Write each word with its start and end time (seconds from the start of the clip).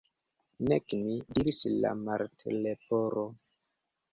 "Nek 0.69 0.95
mi," 1.01 1.17
diris 1.35 1.59
la 1.83 1.91
Martleporo. 2.07 3.29